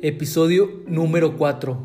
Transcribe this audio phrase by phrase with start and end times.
[0.00, 1.76] Episodio número 4.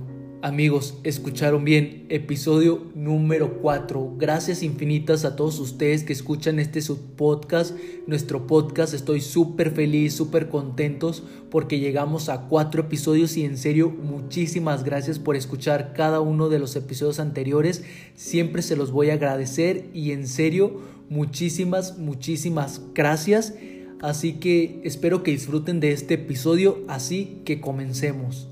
[0.44, 4.18] Amigos, escucharon bien, episodio número 4.
[4.20, 8.94] Gracias infinitas a todos ustedes que escuchan este subpodcast, nuestro podcast.
[8.94, 15.18] Estoy súper feliz, súper contentos porque llegamos a cuatro episodios y en serio, muchísimas gracias
[15.18, 17.84] por escuchar cada uno de los episodios anteriores.
[18.14, 23.56] Siempre se los voy a agradecer y en serio, muchísimas, muchísimas gracias.
[24.04, 28.50] Así que espero que disfruten de este episodio, así que comencemos.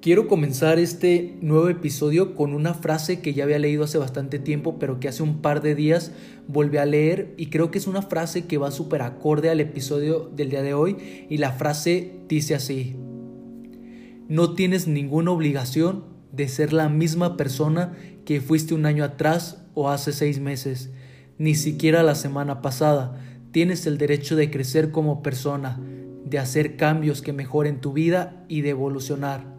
[0.00, 4.78] Quiero comenzar este nuevo episodio con una frase que ya había leído hace bastante tiempo,
[4.78, 6.12] pero que hace un par de días
[6.48, 10.30] volví a leer y creo que es una frase que va súper acorde al episodio
[10.34, 10.96] del día de hoy
[11.28, 12.96] y la frase dice así,
[14.28, 19.90] no tienes ninguna obligación de ser la misma persona que fuiste un año atrás o
[19.90, 20.90] hace seis meses,
[21.38, 23.20] ni siquiera la semana pasada.
[23.50, 25.78] Tienes el derecho de crecer como persona,
[26.24, 29.54] de hacer cambios que mejoren tu vida y de evolucionar.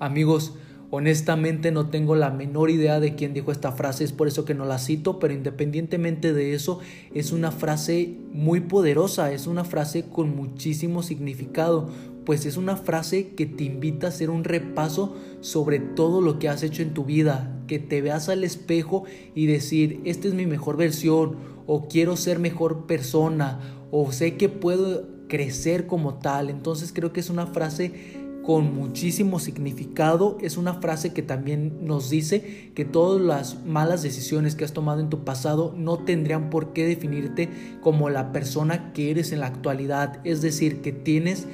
[0.00, 0.54] Amigos,
[0.90, 4.54] honestamente no tengo la menor idea de quién dijo esta frase, es por eso que
[4.54, 6.80] no la cito, pero independientemente de eso,
[7.14, 11.88] es una frase muy poderosa, es una frase con muchísimo significado,
[12.24, 16.48] pues es una frase que te invita a hacer un repaso sobre todo lo que
[16.48, 20.46] has hecho en tu vida, que te veas al espejo y decir, esta es mi
[20.46, 21.36] mejor versión,
[21.66, 26.50] o quiero ser mejor persona, o sé que puedo crecer como tal.
[26.50, 30.36] Entonces creo que es una frase con muchísimo significado.
[30.40, 35.00] Es una frase que también nos dice que todas las malas decisiones que has tomado
[35.00, 37.48] en tu pasado no tendrían por qué definirte
[37.80, 40.20] como la persona que eres en la actualidad.
[40.24, 41.46] Es decir, que tienes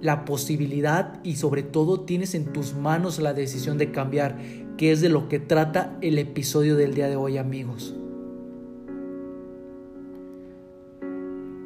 [0.00, 4.38] la posibilidad y sobre todo tienes en tus manos la decisión de cambiar,
[4.76, 7.94] que es de lo que trata el episodio del día de hoy amigos.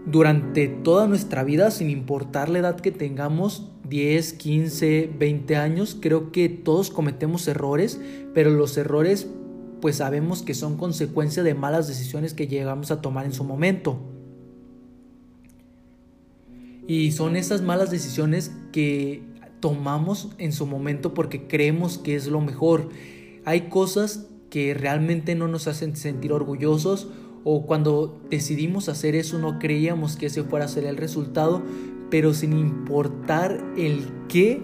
[0.06, 6.32] Durante toda nuestra vida, sin importar la edad que tengamos, 10, 15, 20 años, creo
[6.32, 8.00] que todos cometemos errores,
[8.34, 9.28] pero los errores
[9.80, 13.98] pues sabemos que son consecuencia de malas decisiones que llegamos a tomar en su momento.
[16.90, 19.22] Y son esas malas decisiones que
[19.60, 22.88] tomamos en su momento porque creemos que es lo mejor.
[23.44, 27.06] Hay cosas que realmente no nos hacen sentir orgullosos
[27.44, 31.62] o cuando decidimos hacer eso no creíamos que ese fuera a ser el resultado,
[32.10, 34.60] pero sin importar el qué,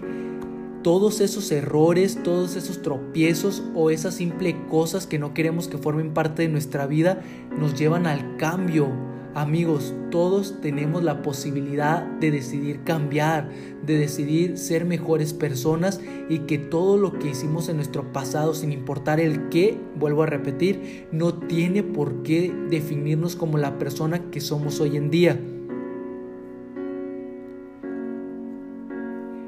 [0.83, 6.13] todos esos errores, todos esos tropiezos o esas simples cosas que no queremos que formen
[6.13, 7.21] parte de nuestra vida
[7.57, 9.06] nos llevan al cambio.
[9.37, 13.51] Amigos, todos tenemos la posibilidad de decidir cambiar,
[13.85, 18.71] de decidir ser mejores personas y que todo lo que hicimos en nuestro pasado, sin
[18.71, 24.41] importar el qué, vuelvo a repetir, no tiene por qué definirnos como la persona que
[24.41, 25.39] somos hoy en día.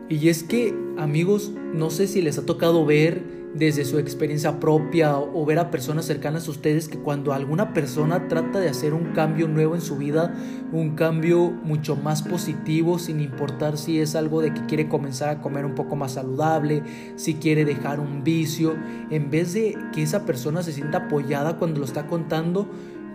[0.07, 5.17] Y es que, amigos, no sé si les ha tocado ver desde su experiencia propia
[5.17, 9.13] o ver a personas cercanas a ustedes que cuando alguna persona trata de hacer un
[9.13, 10.33] cambio nuevo en su vida,
[10.71, 15.41] un cambio mucho más positivo, sin importar si es algo de que quiere comenzar a
[15.41, 16.83] comer un poco más saludable,
[17.15, 18.75] si quiere dejar un vicio,
[19.09, 22.69] en vez de que esa persona se sienta apoyada cuando lo está contando,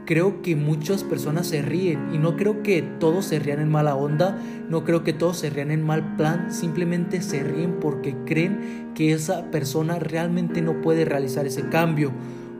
[0.05, 3.97] creo que muchas personas se ríen y no creo que todos se rían en mala
[3.97, 4.39] onda,
[4.69, 9.13] no creo que todos se rían en mal plan, simplemente se ríen porque creen que
[9.13, 12.13] esa persona realmente no puede realizar ese cambio.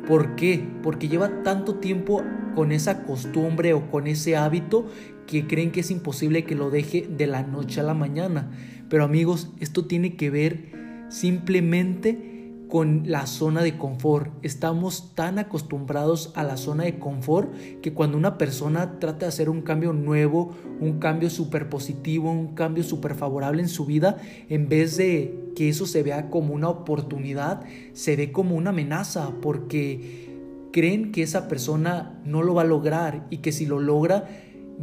[0.07, 0.67] ¿Por qué?
[0.83, 2.23] Porque lleva tanto tiempo
[2.55, 4.87] con esa costumbre o con ese hábito
[5.27, 8.51] que creen que es imposible que lo deje de la noche a la mañana.
[8.89, 10.73] Pero amigos, esto tiene que ver
[11.09, 12.34] simplemente
[12.75, 14.33] con la zona de confort.
[14.43, 19.49] Estamos tan acostumbrados a la zona de confort que cuando una persona trata de hacer
[19.49, 24.17] un cambio nuevo, un cambio súper positivo, un cambio súper favorable en su vida,
[24.49, 29.31] en vez de que eso se vea como una oportunidad, se ve como una amenaza
[29.41, 30.29] porque
[30.73, 34.29] creen que esa persona no lo va a lograr y que si lo logra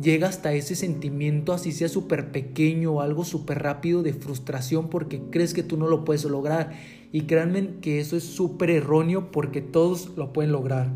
[0.02, 5.22] llega hasta ese sentimiento, así sea súper pequeño o algo súper rápido de frustración porque
[5.30, 6.72] crees que tú no lo puedes lograr.
[7.12, 10.90] Y créanme que eso es súper erróneo porque todos lo pueden lograr.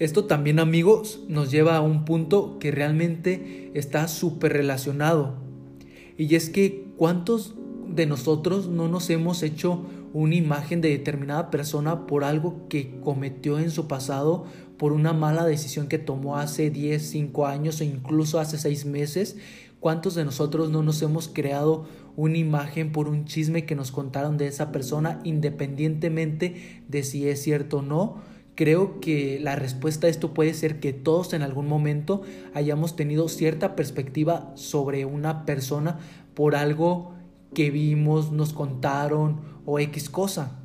[0.00, 5.34] Esto también amigos nos lleva a un punto que realmente está súper relacionado.
[6.16, 7.54] Y es que cuántos
[7.86, 13.58] de nosotros no nos hemos hecho una imagen de determinada persona por algo que cometió
[13.58, 14.46] en su pasado,
[14.80, 19.36] por una mala decisión que tomó hace 10, 5 años o incluso hace 6 meses.
[19.78, 21.84] ¿Cuántos de nosotros no nos hemos creado
[22.16, 27.42] una imagen por un chisme que nos contaron de esa persona independientemente de si es
[27.42, 28.22] cierto o no?
[28.54, 32.22] Creo que la respuesta a esto puede ser que todos en algún momento
[32.54, 35.98] hayamos tenido cierta perspectiva sobre una persona
[36.32, 37.12] por algo
[37.52, 40.58] que vimos, nos contaron o X cosa.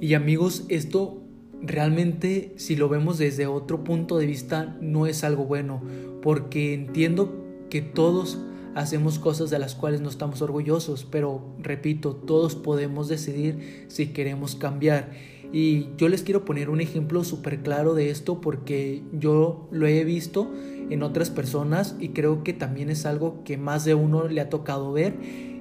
[0.00, 1.19] Y amigos, esto
[1.62, 5.82] realmente si lo vemos desde otro punto de vista no es algo bueno,
[6.22, 8.38] porque entiendo que todos
[8.74, 14.54] hacemos cosas de las cuales no estamos orgullosos, pero repito, todos podemos decidir si queremos
[14.54, 15.10] cambiar.
[15.52, 20.04] Y yo les quiero poner un ejemplo súper claro de esto porque yo lo he
[20.04, 20.52] visto
[20.90, 24.48] en otras personas y creo que también es algo que más de uno le ha
[24.48, 25.14] tocado ver.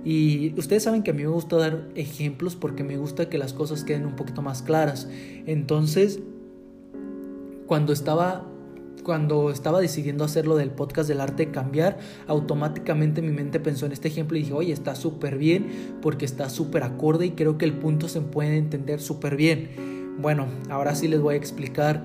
[0.06, 3.54] Y ustedes saben que a mí me gusta dar ejemplos porque me gusta que las
[3.54, 5.10] cosas queden un poquito más claras.
[5.46, 6.20] Entonces,
[7.68, 8.46] cuando estaba
[9.04, 11.98] cuando estaba decidiendo hacer lo del podcast del arte cambiar,
[12.28, 15.68] automáticamente mi mente pensó en este ejemplo y dije, oye, está súper bien
[16.02, 20.18] porque está súper acorde y creo que el punto se puede entender súper bien.
[20.20, 22.04] Bueno, ahora sí les voy a explicar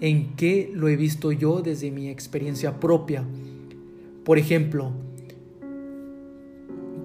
[0.00, 3.24] en qué lo he visto yo desde mi experiencia propia.
[4.24, 4.92] Por ejemplo,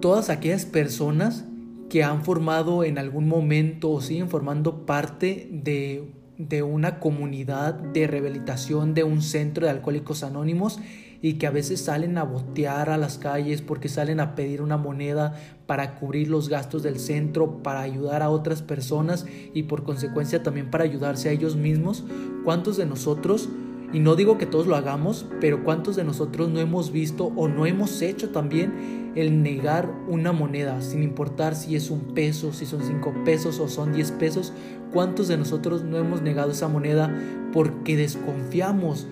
[0.03, 1.45] todas aquellas personas
[1.89, 8.07] que han formado en algún momento o siguen formando parte de de una comunidad de
[8.07, 10.79] rehabilitación de un centro de alcohólicos anónimos
[11.21, 14.75] y que a veces salen a botear a las calles porque salen a pedir una
[14.75, 15.35] moneda
[15.67, 20.69] para cubrir los gastos del centro, para ayudar a otras personas y por consecuencia también
[20.69, 22.03] para ayudarse a ellos mismos.
[22.43, 23.47] ¿Cuántos de nosotros
[23.93, 27.47] y no digo que todos lo hagamos, pero ¿cuántos de nosotros no hemos visto o
[27.47, 32.65] no hemos hecho también el negar una moneda, sin importar si es un peso, si
[32.65, 34.51] son cinco pesos o son diez pesos?
[34.91, 37.15] ¿Cuántos de nosotros no hemos negado esa moneda
[37.53, 39.07] porque desconfiamos?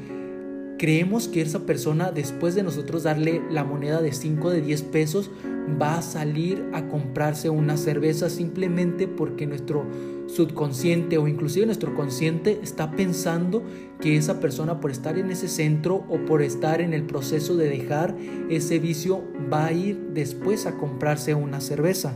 [0.81, 5.30] Creemos que esa persona, después de nosotros darle la moneda de 5 de 10 pesos,
[5.80, 9.86] va a salir a comprarse una cerveza simplemente porque nuestro
[10.25, 13.62] subconsciente o inclusive nuestro consciente está pensando
[14.00, 17.69] que esa persona por estar en ese centro o por estar en el proceso de
[17.69, 18.16] dejar
[18.50, 19.22] ese vicio
[19.54, 22.16] va a ir después a comprarse una cerveza.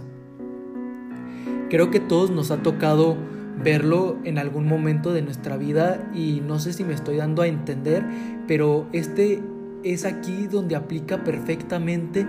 [1.69, 3.15] Creo que todos nos ha tocado
[3.63, 7.47] verlo en algún momento de nuestra vida y no sé si me estoy dando a
[7.47, 8.03] entender,
[8.47, 9.41] pero este
[9.83, 12.25] es aquí donde aplica perfectamente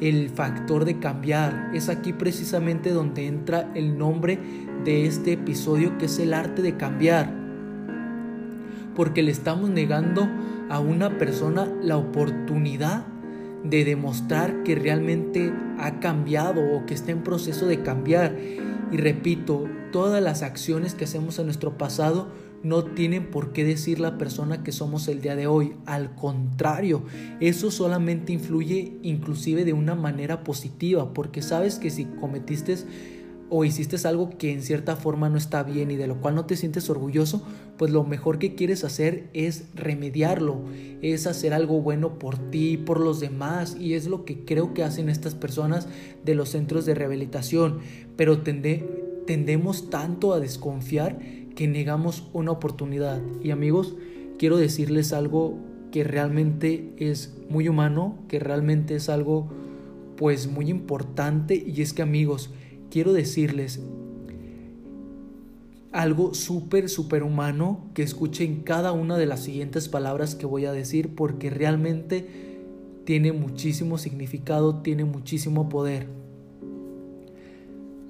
[0.00, 1.70] el factor de cambiar.
[1.74, 4.38] Es aquí precisamente donde entra el nombre
[4.84, 7.32] de este episodio que es el arte de cambiar.
[8.96, 10.28] Porque le estamos negando
[10.68, 13.06] a una persona la oportunidad
[13.64, 18.36] de demostrar que realmente ha cambiado o que está en proceso de cambiar.
[18.90, 22.28] Y repito, todas las acciones que hacemos en nuestro pasado
[22.62, 25.74] no tienen por qué decir la persona que somos el día de hoy.
[25.86, 27.02] Al contrario,
[27.40, 32.76] eso solamente influye inclusive de una manera positiva, porque sabes que si cometiste
[33.54, 36.46] o hiciste algo que en cierta forma no está bien y de lo cual no
[36.46, 37.42] te sientes orgulloso,
[37.76, 40.62] pues lo mejor que quieres hacer es remediarlo,
[41.02, 44.84] es hacer algo bueno por ti, por los demás, y es lo que creo que
[44.84, 45.86] hacen estas personas
[46.24, 47.80] de los centros de rehabilitación,
[48.16, 51.18] pero tendemos tanto a desconfiar
[51.54, 53.20] que negamos una oportunidad.
[53.42, 53.96] Y amigos,
[54.38, 55.58] quiero decirles algo
[55.90, 59.50] que realmente es muy humano, que realmente es algo
[60.16, 62.50] pues muy importante y es que amigos,
[62.90, 63.80] quiero decirles
[65.92, 70.72] algo súper, súper humano que escuchen cada una de las siguientes palabras que voy a
[70.72, 72.26] decir porque realmente
[73.04, 76.06] tiene muchísimo significado, tiene muchísimo poder.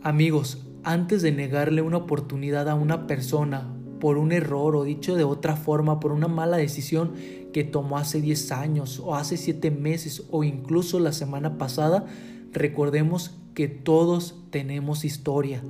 [0.03, 5.25] Amigos, antes de negarle una oportunidad a una persona por un error o dicho de
[5.25, 7.13] otra forma, por una mala decisión
[7.53, 12.07] que tomó hace 10 años o hace 7 meses o incluso la semana pasada,
[12.53, 15.63] recordemos que todos tenemos historia,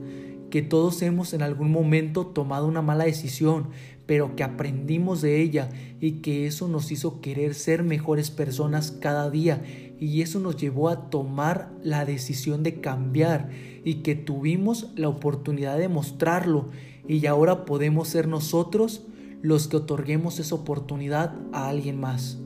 [0.51, 3.69] que todos hemos en algún momento tomado una mala decisión,
[4.07, 5.69] pero que aprendimos de ella
[6.03, 9.63] y que eso nos hizo querer ser mejores personas cada día
[10.01, 13.51] y eso nos llevó a tomar la decisión de cambiar
[13.85, 16.71] y que tuvimos la oportunidad de mostrarlo
[17.07, 19.07] y ahora podemos ser nosotros
[19.43, 22.37] los que otorguemos esa oportunidad a alguien más.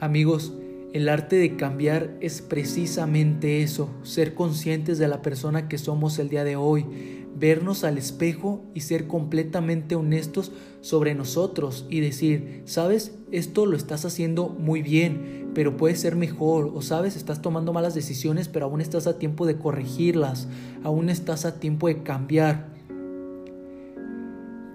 [0.00, 0.54] Amigos,
[0.94, 6.30] el arte de cambiar es precisamente eso, ser conscientes de la persona que somos el
[6.30, 13.16] día de hoy, vernos al espejo y ser completamente honestos sobre nosotros y decir, sabes,
[13.30, 17.94] esto lo estás haciendo muy bien, pero puede ser mejor, o sabes, estás tomando malas
[17.94, 20.48] decisiones, pero aún estás a tiempo de corregirlas,
[20.82, 22.72] aún estás a tiempo de cambiar.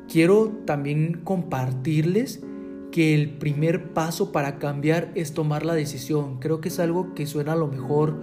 [0.08, 2.42] Quiero también compartirles
[2.92, 6.40] que el primer paso para cambiar es tomar la decisión.
[6.40, 8.22] Creo que es algo que suena a lo mejor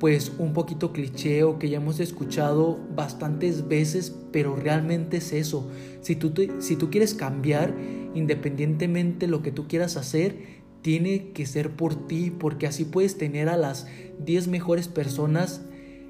[0.00, 5.68] pues un poquito cliché o que ya hemos escuchado bastantes veces, pero realmente es eso.
[6.00, 7.76] Si tú, si tú quieres cambiar,
[8.14, 13.50] independientemente lo que tú quieras hacer, tiene que ser por ti, porque así puedes tener
[13.50, 13.86] a las
[14.24, 15.60] 10 mejores personas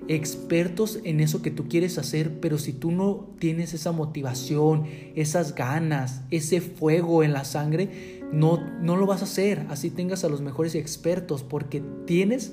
[0.06, 4.84] expertos en eso que tú quieres hacer, pero si tú no tienes esa motivación,
[5.16, 9.66] esas ganas, ese fuego en la sangre, no, no lo vas a hacer.
[9.68, 12.52] Así tengas a los mejores expertos, porque tienes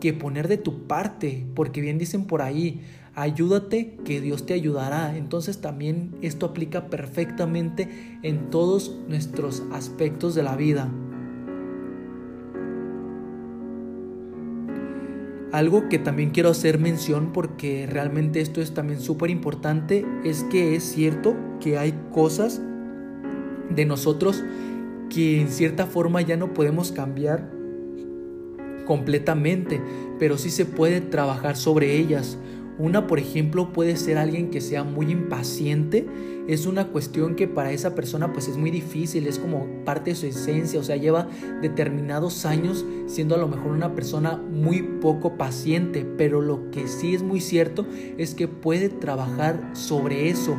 [0.00, 2.82] que poner de tu parte, porque bien dicen por ahí,
[3.14, 5.16] ayúdate que Dios te ayudará.
[5.16, 10.92] Entonces también esto aplica perfectamente en todos nuestros aspectos de la vida.
[15.52, 20.76] Algo que también quiero hacer mención porque realmente esto es también súper importante es que
[20.76, 22.60] es cierto que hay cosas
[23.70, 24.44] de nosotros
[25.08, 27.55] que en cierta forma ya no podemos cambiar
[28.86, 29.80] completamente,
[30.18, 32.38] pero sí se puede trabajar sobre ellas.
[32.78, 36.06] Una, por ejemplo, puede ser alguien que sea muy impaciente.
[36.46, 40.16] Es una cuestión que para esa persona pues es muy difícil, es como parte de
[40.16, 41.28] su esencia, o sea, lleva
[41.62, 47.14] determinados años siendo a lo mejor una persona muy poco paciente, pero lo que sí
[47.14, 47.86] es muy cierto
[48.18, 50.56] es que puede trabajar sobre eso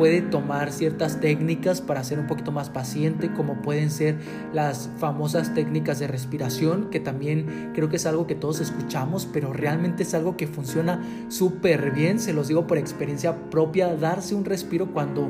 [0.00, 4.16] puede tomar ciertas técnicas para ser un poquito más paciente, como pueden ser
[4.54, 9.52] las famosas técnicas de respiración, que también creo que es algo que todos escuchamos, pero
[9.52, 14.46] realmente es algo que funciona súper bien, se los digo por experiencia propia, darse un
[14.46, 15.28] respiro cuando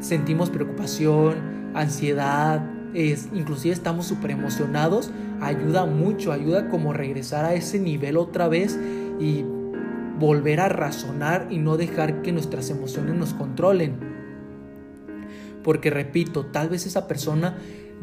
[0.00, 1.34] sentimos preocupación,
[1.74, 5.10] ansiedad, es, inclusive estamos súper emocionados,
[5.42, 8.80] ayuda mucho, ayuda como regresar a ese nivel otra vez
[9.20, 9.44] y
[10.18, 13.96] volver a razonar y no dejar que nuestras emociones nos controlen.
[15.62, 17.56] Porque repito, tal vez esa persona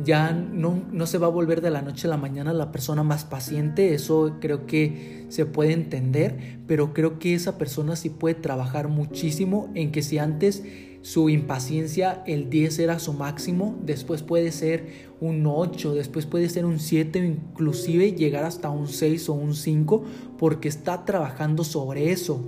[0.03, 3.03] ya no, no, se va a volver de la noche a la mañana la persona
[3.03, 8.35] más paciente, eso creo que se puede entender, pero creo que esa persona sí puede
[8.35, 10.63] trabajar muchísimo en que si antes
[11.05, 14.87] su impaciencia, el 10 era su máximo, después puede ser
[15.21, 20.03] un 8, después puede ser un 7 inclusive llegar hasta un 6 o un 5
[20.39, 22.43] porque está trabajando sobre eso.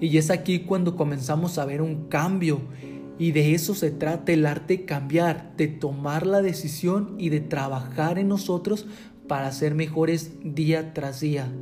[0.00, 2.62] Y es aquí cuando comenzamos a ver un cambio.
[3.18, 7.40] Y de eso se trata el arte de cambiar, de tomar la decisión y de
[7.40, 8.86] trabajar en nosotros
[9.28, 11.52] para ser mejores día tras día.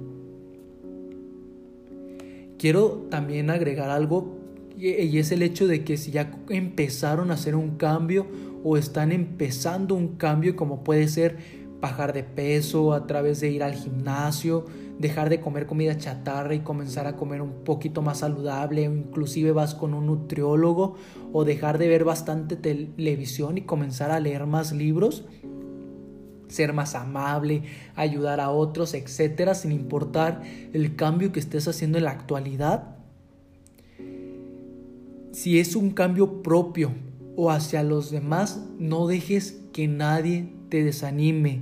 [2.61, 4.37] Quiero también agregar algo
[4.77, 8.27] y es el hecho de que si ya empezaron a hacer un cambio
[8.63, 11.39] o están empezando un cambio como puede ser
[11.81, 14.67] bajar de peso a través de ir al gimnasio,
[14.99, 19.53] dejar de comer comida chatarra y comenzar a comer un poquito más saludable, o inclusive
[19.53, 20.97] vas con un nutriólogo
[21.33, 25.25] o dejar de ver bastante televisión y comenzar a leer más libros,
[26.51, 27.63] ser más amable,
[27.95, 30.43] ayudar a otros, etcétera, sin importar
[30.73, 32.97] el cambio que estés haciendo en la actualidad.
[35.33, 36.93] Si es un cambio propio
[37.37, 41.61] o hacia los demás, no dejes que nadie te desanime,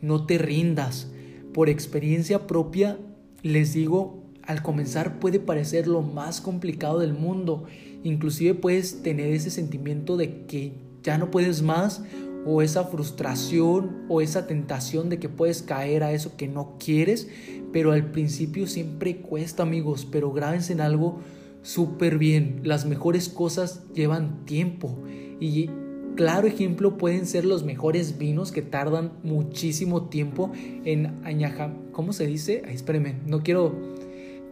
[0.00, 1.10] no te rindas.
[1.52, 2.98] Por experiencia propia,
[3.42, 7.64] les digo, al comenzar puede parecer lo más complicado del mundo.
[8.02, 10.72] Inclusive puedes tener ese sentimiento de que
[11.02, 12.02] ya no puedes más
[12.44, 17.28] o esa frustración o esa tentación de que puedes caer a eso que no quieres,
[17.72, 21.20] pero al principio siempre cuesta amigos, pero grábense en algo
[21.62, 24.98] súper bien, las mejores cosas llevan tiempo
[25.40, 25.70] y
[26.16, 30.50] claro ejemplo pueden ser los mejores vinos que tardan muchísimo tiempo
[30.84, 32.62] en añajar, ¿cómo se dice?
[32.66, 33.74] Ay, espérenme, no quiero,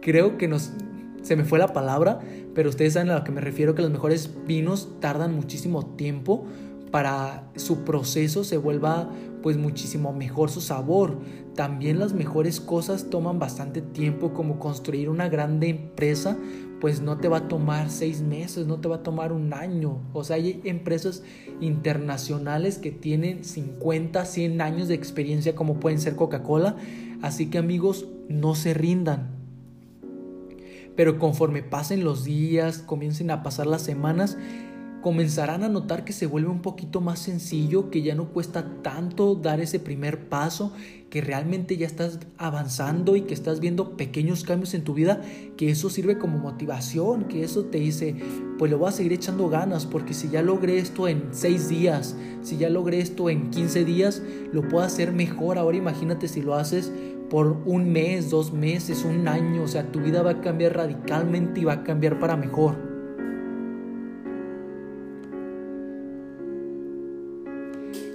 [0.01, 0.71] creo que nos,
[1.21, 2.21] se me fue la palabra,
[2.55, 6.45] pero ustedes saben a lo que me refiero, que los mejores vinos tardan muchísimo tiempo
[6.91, 9.09] para su proceso se vuelva
[9.41, 11.17] pues muchísimo mejor su sabor.
[11.55, 16.37] También las mejores cosas toman bastante tiempo como construir una grande empresa
[16.81, 19.99] pues no te va a tomar seis meses, no te va a tomar un año.
[20.13, 21.23] O sea, hay empresas
[21.61, 26.75] internacionales que tienen 50, 100 años de experiencia como pueden ser Coca-Cola.
[27.21, 29.29] Así que amigos, no se rindan.
[30.95, 34.37] Pero conforme pasen los días, comiencen a pasar las semanas,
[35.01, 39.35] comenzarán a notar que se vuelve un poquito más sencillo, que ya no cuesta tanto
[39.35, 40.71] dar ese primer paso,
[41.09, 45.21] que realmente ya estás avanzando y que estás viendo pequeños cambios en tu vida,
[45.57, 48.15] que eso sirve como motivación, que eso te dice,
[48.57, 52.15] pues lo voy a seguir echando ganas, porque si ya logré esto en seis días,
[52.41, 54.21] si ya logré esto en 15 días,
[54.53, 55.57] lo puedo hacer mejor.
[55.57, 56.91] Ahora imagínate si lo haces
[57.29, 61.61] por un mes, dos meses, un año, o sea, tu vida va a cambiar radicalmente
[61.61, 62.90] y va a cambiar para mejor.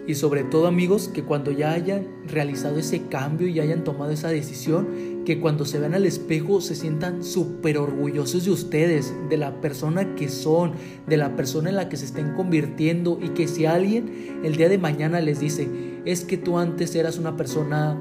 [0.07, 4.29] Y sobre todo amigos, que cuando ya hayan realizado ese cambio y hayan tomado esa
[4.29, 9.61] decisión, que cuando se vean al espejo se sientan súper orgullosos de ustedes, de la
[9.61, 10.75] persona que son,
[11.09, 14.69] de la persona en la que se estén convirtiendo y que si alguien el día
[14.69, 15.69] de mañana les dice,
[16.05, 17.97] es que tú antes eras una persona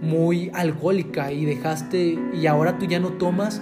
[0.00, 3.60] muy alcohólica y dejaste y ahora tú ya no tomas,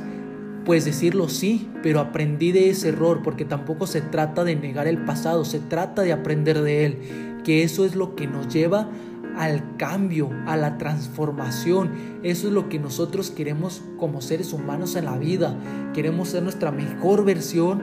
[0.65, 5.05] pues decirlo sí, pero aprendí de ese error porque tampoco se trata de negar el
[5.05, 8.89] pasado, se trata de aprender de él que eso es lo que nos lleva
[9.37, 11.91] al cambio, a la transformación.
[12.23, 15.57] Eso es lo que nosotros queremos como seres humanos en la vida.
[15.93, 17.83] Queremos ser nuestra mejor versión,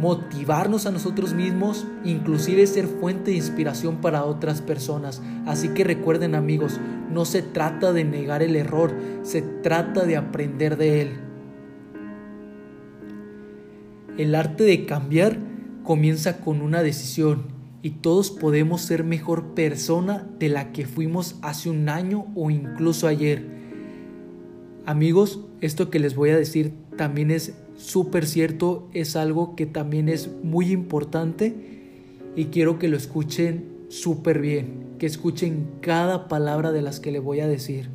[0.00, 5.22] motivarnos a nosotros mismos, inclusive ser fuente de inspiración para otras personas.
[5.46, 10.76] Así que recuerden amigos, no se trata de negar el error, se trata de aprender
[10.76, 11.10] de él.
[14.18, 15.38] El arte de cambiar
[15.84, 21.68] comienza con una decisión y todos podemos ser mejor persona de la que fuimos hace
[21.68, 23.44] un año o incluso ayer.
[24.86, 30.08] Amigos, esto que les voy a decir también es súper cierto, es algo que también
[30.08, 31.54] es muy importante
[32.36, 37.18] y quiero que lo escuchen súper bien, que escuchen cada palabra de las que le
[37.18, 37.90] voy a decir.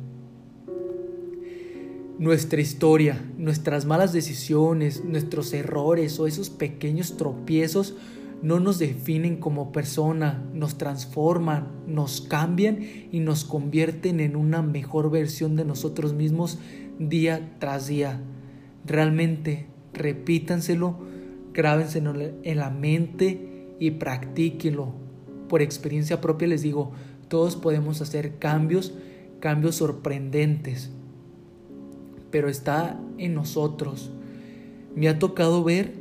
[2.18, 7.94] Nuestra historia, nuestras malas decisiones, nuestros errores o esos pequeños tropiezos
[8.42, 12.78] no nos definen como persona, nos transforman, nos cambian
[13.10, 16.58] y nos convierten en una mejor versión de nosotros mismos
[16.98, 18.20] día tras día.
[18.86, 20.98] Realmente, repítanselo,
[21.52, 24.92] grábenselo en la mente y practíquenlo.
[25.48, 26.92] Por experiencia propia les digo,
[27.28, 28.94] todos podemos hacer cambios,
[29.40, 30.90] cambios sorprendentes,
[32.30, 34.12] pero está en nosotros.
[34.94, 35.94] Me ha tocado ver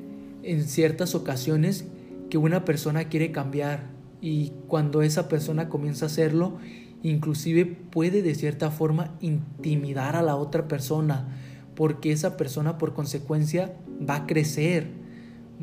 [0.44, 1.86] en ciertas ocasiones
[2.30, 3.90] que una persona quiere cambiar.
[4.22, 6.58] Y cuando esa persona comienza a hacerlo,
[7.04, 11.38] inclusive puede de cierta forma intimidar a la otra persona,
[11.76, 13.76] porque esa persona por consecuencia
[14.08, 14.90] va a crecer,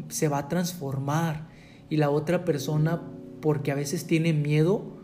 [0.08, 1.48] se va a transformar.
[1.90, 3.02] Y la otra persona
[3.40, 4.96] porque a veces tiene miedo,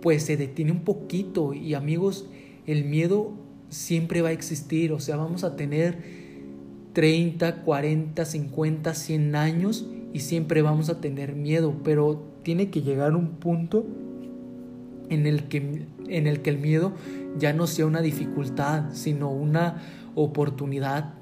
[0.00, 1.52] pues se detiene un poquito.
[1.52, 2.26] Y amigos,
[2.66, 3.32] el miedo
[3.70, 6.25] siempre va a existir, o sea, vamos a tener
[6.96, 13.14] 30, 40, 50, 100 años y siempre vamos a tener miedo, pero tiene que llegar
[13.14, 13.84] un punto
[15.10, 16.94] en el que, en el, que el miedo
[17.38, 19.82] ya no sea una dificultad, sino una
[20.14, 21.12] oportunidad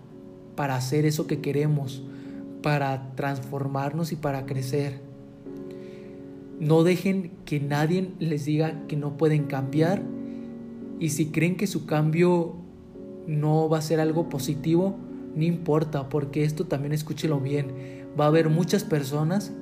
[0.55, 2.05] para hacer eso que queremos,
[2.63, 5.01] para transformarnos y para crecer.
[6.61, 10.03] No dejen que nadie les diga que no pueden cambiar
[11.01, 12.55] y si creen que su cambio
[13.27, 15.01] no va a ser algo positivo,
[15.35, 19.53] no importa, porque esto también escúchelo bien va a haber muchas personas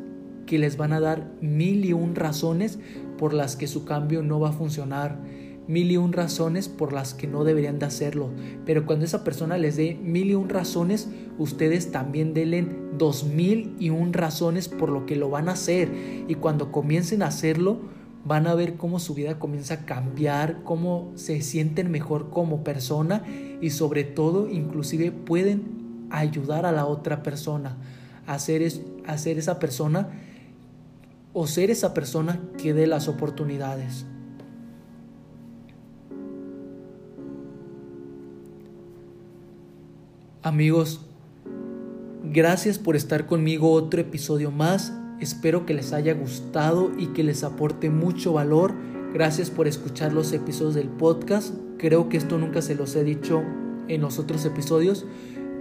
[0.46, 2.78] que les van a dar mil y un razones
[3.18, 5.18] por las que su cambio no va a funcionar,
[5.68, 8.30] mil y un razones por las que no deberían de hacerlo.
[8.66, 11.08] Pero cuando esa persona les dé mil y un razones,
[11.38, 12.66] ustedes también denle
[12.98, 15.88] dos mil y un razones por lo que lo van a hacer.
[16.26, 17.80] Y cuando comiencen a hacerlo,
[18.24, 23.24] van a ver cómo su vida comienza a cambiar, cómo se sienten mejor como persona
[23.60, 27.76] y sobre todo inclusive pueden ayudar a la otra persona
[28.26, 30.08] hacer, es, hacer esa persona
[31.32, 34.06] o ser esa persona que dé las oportunidades.
[40.42, 41.00] Amigos,
[42.24, 44.92] gracias por estar conmigo otro episodio más.
[45.22, 48.74] Espero que les haya gustado y que les aporte mucho valor.
[49.14, 51.54] Gracias por escuchar los episodios del podcast.
[51.78, 53.40] Creo que esto nunca se los he dicho
[53.86, 55.06] en los otros episodios,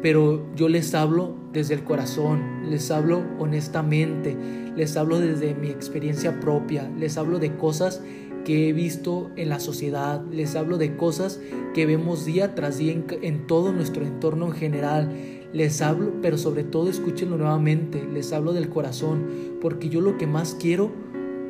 [0.01, 4.35] pero yo les hablo desde el corazón, les hablo honestamente,
[4.75, 8.01] les hablo desde mi experiencia propia, les hablo de cosas
[8.43, 11.39] que he visto en la sociedad, les hablo de cosas
[11.73, 15.11] que vemos día tras día en, todo nuestro entorno en general.
[15.53, 19.25] Les hablo, pero sobre todo escúchenlo nuevamente, les hablo del corazón,
[19.61, 20.91] porque yo lo que más quiero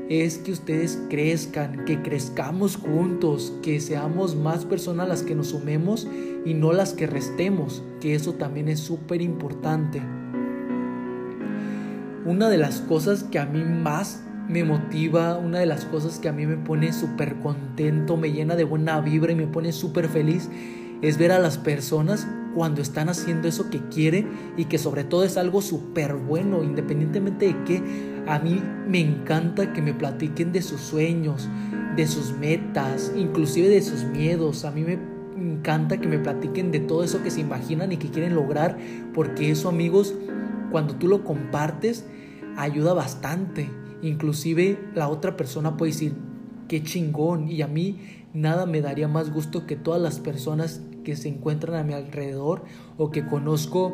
[0.10, 6.08] es que ustedes crezcan, que crezcamos juntos, que seamos más personas las que nos sumemos
[6.46, 10.02] y no las que restemos, que eso también es súper importante.
[12.26, 16.28] Una de las cosas que a mí más me motiva, una de las cosas que
[16.28, 20.10] a mí me pone súper contento, me llena de buena vibra y me pone súper
[20.10, 20.50] feliz,
[21.02, 25.24] es ver a las personas cuando están haciendo eso que quieren y que sobre todo
[25.24, 27.84] es algo súper bueno, independientemente de que
[28.28, 31.50] a mí me encanta que me platiquen de sus sueños,
[31.96, 34.66] de sus metas, inclusive de sus miedos.
[34.66, 35.00] A mí me
[35.38, 38.78] encanta que me platiquen de todo eso que se imaginan y que quieren lograr,
[39.14, 40.14] porque eso amigos,
[40.72, 42.06] cuando tú lo compartes,
[42.58, 43.70] ayuda bastante.
[44.02, 46.14] Inclusive la otra persona puede decir,
[46.68, 47.50] qué chingón.
[47.50, 48.00] Y a mí
[48.34, 52.64] nada me daría más gusto que todas las personas que se encuentran a mi alrededor
[52.98, 53.94] o que conozco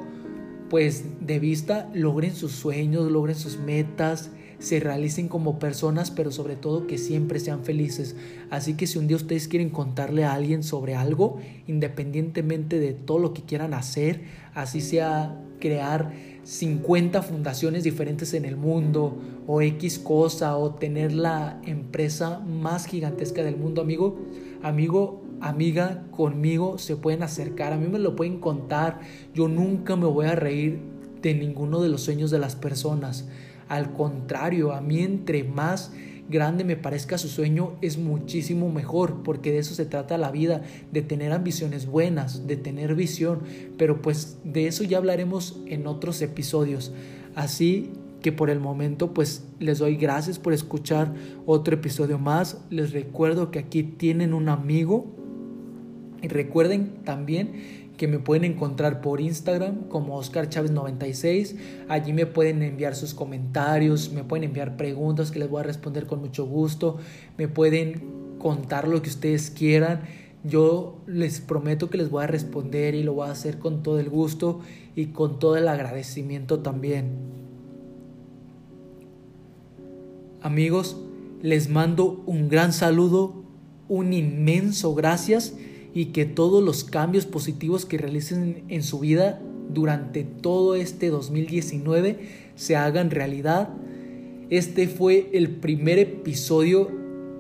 [0.69, 6.55] pues de vista logren sus sueños, logren sus metas, se realicen como personas, pero sobre
[6.55, 8.15] todo que siempre sean felices.
[8.49, 13.19] Así que si un día ustedes quieren contarle a alguien sobre algo, independientemente de todo
[13.19, 16.11] lo que quieran hacer, así sea crear
[16.43, 19.17] 50 fundaciones diferentes en el mundo
[19.47, 24.17] o X cosa o tener la empresa más gigantesca del mundo, amigo,
[24.63, 28.99] amigo, amiga, conmigo se pueden acercar, a mí me lo pueden contar,
[29.33, 30.79] yo nunca me voy a reír
[31.21, 33.27] de ninguno de los sueños de las personas.
[33.67, 35.91] Al contrario, a mí entre más
[36.29, 40.61] grande me parezca su sueño es muchísimo mejor, porque de eso se trata la vida,
[40.91, 43.41] de tener ambiciones buenas, de tener visión,
[43.77, 46.91] pero pues de eso ya hablaremos en otros episodios.
[47.35, 51.13] Así que por el momento pues les doy gracias por escuchar
[51.45, 52.59] otro episodio más.
[52.69, 55.16] Les recuerdo que aquí tienen un amigo
[56.21, 61.55] y recuerden también que me pueden encontrar por Instagram como Oscar Chávez 96.
[61.89, 66.05] Allí me pueden enviar sus comentarios, me pueden enviar preguntas que les voy a responder
[66.05, 66.97] con mucho gusto,
[67.37, 70.01] me pueden contar lo que ustedes quieran.
[70.43, 73.99] Yo les prometo que les voy a responder y lo voy a hacer con todo
[73.99, 74.61] el gusto
[74.95, 77.37] y con todo el agradecimiento también.
[80.41, 80.97] Amigos,
[81.41, 83.43] les mando un gran saludo,
[83.89, 85.55] un inmenso gracias
[85.97, 89.41] y que todos los cambios positivos que realicen en su vida
[89.73, 92.19] durante todo este 2019
[92.53, 93.69] se hagan realidad.
[94.51, 96.91] Este fue el primer episodio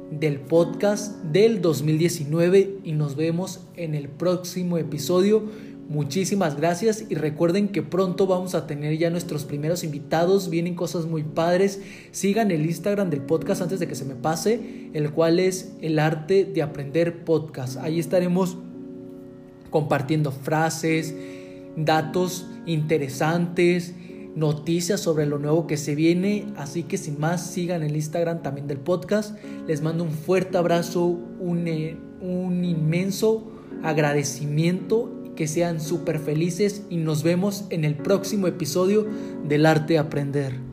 [0.09, 5.43] del podcast del 2019 y nos vemos en el próximo episodio.
[5.89, 11.05] Muchísimas gracias y recuerden que pronto vamos a tener ya nuestros primeros invitados, vienen cosas
[11.05, 11.81] muy padres.
[12.11, 15.99] Sigan el Instagram del podcast antes de que se me pase, el cual es el
[15.99, 17.77] arte de aprender podcast.
[17.77, 18.57] Ahí estaremos
[19.69, 21.15] compartiendo frases,
[21.77, 23.93] datos interesantes,
[24.35, 26.47] noticias sobre lo nuevo que se viene.
[26.57, 29.37] Así que sin más, sigan el Instagram también del podcast.
[29.67, 31.65] Les mando un fuerte abrazo, un,
[32.19, 39.07] un inmenso agradecimiento que sean súper felices y nos vemos en el próximo episodio
[39.47, 40.66] del arte de aprender.